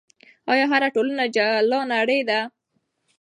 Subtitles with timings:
[0.51, 2.39] آیا هره ټولنه جلا نړۍ ده؟